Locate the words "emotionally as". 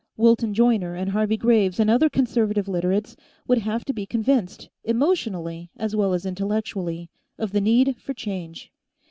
4.83-5.95